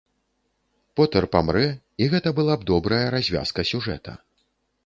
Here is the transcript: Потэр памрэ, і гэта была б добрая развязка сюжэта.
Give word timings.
Потэр 0.99 1.25
памрэ, 1.35 1.61
і 2.05 2.09
гэта 2.13 2.29
была 2.39 2.57
б 2.63 2.69
добрая 2.73 3.03
развязка 3.17 3.61
сюжэта. 3.75 4.21